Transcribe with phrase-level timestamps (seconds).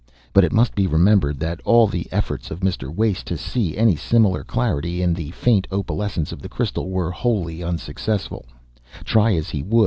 [0.33, 2.91] But it must be remembered that all the efforts of Mr.
[2.91, 7.61] Wace to see any similar clarity in the faint opalescence of the crystal were wholly
[7.61, 8.47] unsuccessful,
[9.05, 9.79] try as he would.